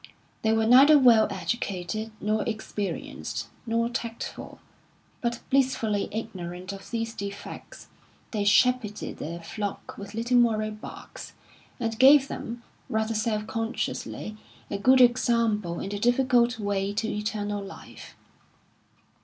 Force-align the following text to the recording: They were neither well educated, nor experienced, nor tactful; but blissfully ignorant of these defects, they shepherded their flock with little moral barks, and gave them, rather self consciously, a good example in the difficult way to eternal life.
They 0.41 0.51
were 0.51 0.65
neither 0.65 0.97
well 0.97 1.27
educated, 1.29 2.11
nor 2.19 2.41
experienced, 2.49 3.49
nor 3.67 3.87
tactful; 3.87 4.57
but 5.21 5.41
blissfully 5.51 6.09
ignorant 6.11 6.73
of 6.73 6.89
these 6.89 7.13
defects, 7.13 7.87
they 8.31 8.43
shepherded 8.43 9.17
their 9.17 9.39
flock 9.41 9.95
with 9.99 10.15
little 10.15 10.37
moral 10.39 10.71
barks, 10.71 11.33
and 11.79 11.99
gave 11.99 12.29
them, 12.29 12.63
rather 12.89 13.13
self 13.13 13.45
consciously, 13.45 14.37
a 14.71 14.79
good 14.79 15.01
example 15.01 15.79
in 15.79 15.89
the 15.89 15.99
difficult 15.99 16.57
way 16.57 16.93
to 16.93 17.07
eternal 17.07 17.63
life. 17.63 18.15